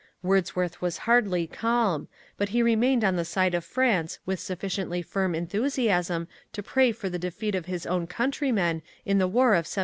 [0.23, 5.35] Wordsworth was hardly calm, but he remained on the side of France with sufficiently firm
[5.35, 9.79] enthusiasm to pray for the defeat of his own countrymen in the war of 1793.